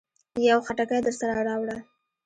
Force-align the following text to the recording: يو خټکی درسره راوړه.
يو 0.49 0.59
خټکی 0.67 0.99
درسره 1.05 1.33
راوړه. 1.47 1.77